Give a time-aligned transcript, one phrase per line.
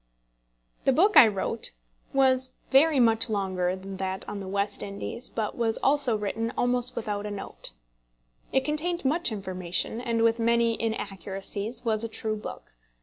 [0.85, 1.73] The book I wrote
[2.11, 6.95] was very much longer than that on the West Indies, but was also written almost
[6.95, 7.73] without a note.
[8.51, 12.71] It contained much information, and, with many inaccuracies, was a true book.